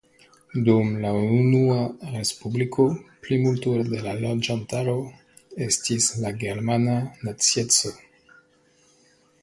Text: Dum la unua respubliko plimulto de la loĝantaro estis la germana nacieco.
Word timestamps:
Dum 0.67 0.87
la 1.01 1.09
unua 1.33 1.75
respubliko 2.13 2.87
plimulto 3.27 3.75
de 3.91 4.01
la 4.07 4.17
loĝantaro 4.25 4.97
estis 5.69 6.11
la 6.25 6.33
germana 6.47 7.01
nacieco. 7.31 7.95